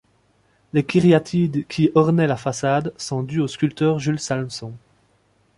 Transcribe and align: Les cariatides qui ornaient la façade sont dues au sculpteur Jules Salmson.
Les 0.73 0.81
cariatides 0.81 1.67
qui 1.67 1.91
ornaient 1.93 2.25
la 2.25 2.35
façade 2.35 2.91
sont 2.97 3.21
dues 3.21 3.39
au 3.41 3.47
sculpteur 3.47 3.99
Jules 3.99 4.19
Salmson. 4.19 4.73